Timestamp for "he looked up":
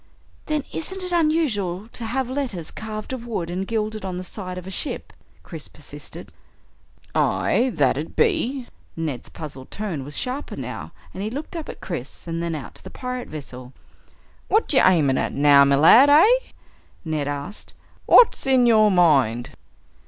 11.21-11.69